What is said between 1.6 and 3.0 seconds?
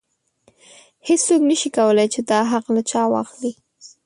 کولی چې دا حق له